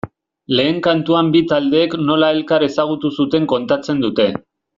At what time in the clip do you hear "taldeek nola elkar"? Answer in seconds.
1.51-2.67